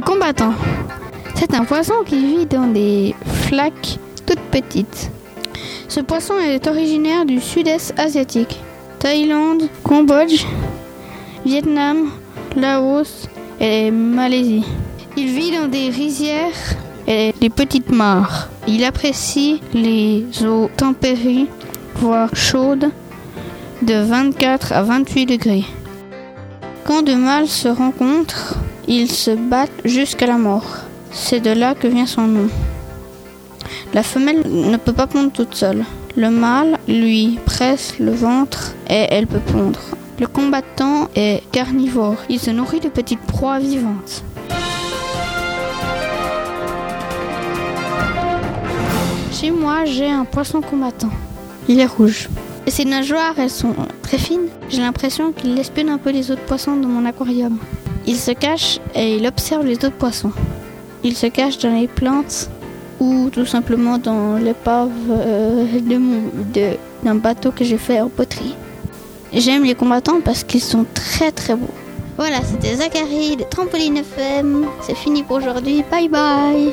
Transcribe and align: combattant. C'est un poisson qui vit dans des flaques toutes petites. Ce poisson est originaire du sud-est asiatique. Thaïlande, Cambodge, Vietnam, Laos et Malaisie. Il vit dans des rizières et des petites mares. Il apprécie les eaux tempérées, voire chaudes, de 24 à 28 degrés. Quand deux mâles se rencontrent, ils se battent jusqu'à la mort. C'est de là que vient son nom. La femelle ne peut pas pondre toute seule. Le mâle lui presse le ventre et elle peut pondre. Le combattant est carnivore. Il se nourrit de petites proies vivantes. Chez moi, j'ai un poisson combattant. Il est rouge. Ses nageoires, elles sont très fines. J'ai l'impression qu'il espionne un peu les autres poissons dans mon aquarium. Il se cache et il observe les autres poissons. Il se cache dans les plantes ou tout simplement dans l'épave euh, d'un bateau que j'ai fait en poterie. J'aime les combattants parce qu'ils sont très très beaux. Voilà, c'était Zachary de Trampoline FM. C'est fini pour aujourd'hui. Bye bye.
combattant. 0.00 0.54
C'est 1.34 1.54
un 1.54 1.64
poisson 1.64 1.94
qui 2.04 2.18
vit 2.24 2.46
dans 2.46 2.66
des 2.66 3.14
flaques 3.48 3.98
toutes 4.26 4.40
petites. 4.50 5.10
Ce 5.88 6.00
poisson 6.00 6.34
est 6.38 6.66
originaire 6.66 7.24
du 7.24 7.40
sud-est 7.40 7.98
asiatique. 7.98 8.60
Thaïlande, 8.98 9.64
Cambodge, 9.82 10.44
Vietnam, 11.44 12.10
Laos 12.56 13.28
et 13.60 13.90
Malaisie. 13.90 14.64
Il 15.16 15.28
vit 15.28 15.52
dans 15.52 15.68
des 15.68 15.88
rizières 15.88 16.76
et 17.06 17.34
des 17.40 17.50
petites 17.50 17.90
mares. 17.90 18.48
Il 18.68 18.84
apprécie 18.84 19.60
les 19.74 20.26
eaux 20.44 20.70
tempérées, 20.76 21.46
voire 21.96 22.34
chaudes, 22.34 22.90
de 23.82 23.94
24 23.94 24.72
à 24.72 24.82
28 24.82 25.26
degrés. 25.26 25.64
Quand 26.84 27.02
deux 27.02 27.16
mâles 27.16 27.48
se 27.48 27.68
rencontrent, 27.68 28.56
ils 28.88 29.10
se 29.10 29.30
battent 29.30 29.70
jusqu'à 29.84 30.26
la 30.26 30.38
mort. 30.38 30.78
C'est 31.12 31.40
de 31.40 31.50
là 31.50 31.74
que 31.74 31.86
vient 31.86 32.06
son 32.06 32.26
nom. 32.26 32.48
La 33.92 34.02
femelle 34.02 34.42
ne 34.46 34.76
peut 34.76 34.92
pas 34.92 35.06
pondre 35.06 35.32
toute 35.32 35.54
seule. 35.54 35.84
Le 36.16 36.30
mâle 36.30 36.78
lui 36.88 37.38
presse 37.44 37.98
le 37.98 38.12
ventre 38.12 38.74
et 38.88 39.06
elle 39.10 39.26
peut 39.26 39.40
pondre. 39.52 39.80
Le 40.18 40.26
combattant 40.26 41.08
est 41.14 41.42
carnivore. 41.52 42.16
Il 42.28 42.38
se 42.38 42.50
nourrit 42.50 42.80
de 42.80 42.88
petites 42.88 43.20
proies 43.20 43.58
vivantes. 43.58 44.24
Chez 49.32 49.50
moi, 49.50 49.84
j'ai 49.84 50.10
un 50.10 50.24
poisson 50.24 50.60
combattant. 50.60 51.10
Il 51.68 51.80
est 51.80 51.86
rouge. 51.86 52.28
Ses 52.66 52.84
nageoires, 52.84 53.34
elles 53.38 53.50
sont 53.50 53.74
très 54.02 54.18
fines. 54.18 54.48
J'ai 54.68 54.80
l'impression 54.80 55.32
qu'il 55.32 55.58
espionne 55.58 55.88
un 55.88 55.98
peu 55.98 56.10
les 56.10 56.30
autres 56.30 56.44
poissons 56.44 56.76
dans 56.76 56.88
mon 56.88 57.04
aquarium. 57.04 57.58
Il 58.06 58.16
se 58.16 58.30
cache 58.30 58.78
et 58.94 59.16
il 59.16 59.26
observe 59.26 59.66
les 59.66 59.76
autres 59.76 59.92
poissons. 59.96 60.32
Il 61.02 61.16
se 61.16 61.26
cache 61.26 61.58
dans 61.58 61.74
les 61.74 61.88
plantes 61.88 62.48
ou 63.00 63.30
tout 63.30 63.46
simplement 63.46 63.98
dans 63.98 64.36
l'épave 64.36 64.90
euh, 65.10 65.64
d'un 67.02 67.14
bateau 67.14 67.50
que 67.50 67.64
j'ai 67.64 67.78
fait 67.78 68.00
en 68.00 68.08
poterie. 68.08 68.54
J'aime 69.32 69.64
les 69.64 69.74
combattants 69.74 70.20
parce 70.20 70.44
qu'ils 70.44 70.62
sont 70.62 70.84
très 70.92 71.32
très 71.32 71.54
beaux. 71.54 71.74
Voilà, 72.16 72.42
c'était 72.42 72.76
Zachary 72.76 73.36
de 73.36 73.44
Trampoline 73.44 73.96
FM. 73.98 74.66
C'est 74.82 74.96
fini 74.96 75.22
pour 75.22 75.36
aujourd'hui. 75.36 75.82
Bye 75.90 76.08
bye. 76.08 76.72